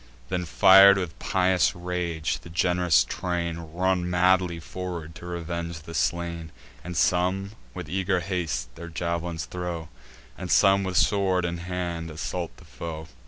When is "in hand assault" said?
11.45-12.57